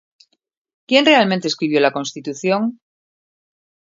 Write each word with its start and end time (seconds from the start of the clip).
¿Quién 0.87 1.05
realmente 1.05 1.47
escribió 1.47 1.79
la 1.79 1.91
Constitución? 1.91 2.79